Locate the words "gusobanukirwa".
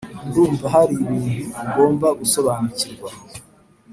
2.19-3.09